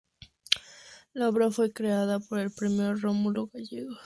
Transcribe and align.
La 1.13 1.29
obra 1.29 1.51
fue 1.51 1.67
acreedora 1.67 2.17
del 2.31 2.51
Premio 2.51 2.95
Rómulo 2.95 3.51
Gallegos. 3.53 3.99